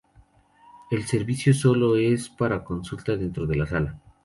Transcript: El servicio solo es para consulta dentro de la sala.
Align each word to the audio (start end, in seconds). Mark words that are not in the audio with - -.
El 0.89 1.03
servicio 1.05 1.53
solo 1.53 1.95
es 1.95 2.27
para 2.27 2.63
consulta 2.63 3.15
dentro 3.15 3.45
de 3.45 3.55
la 3.55 3.67
sala. 3.67 4.01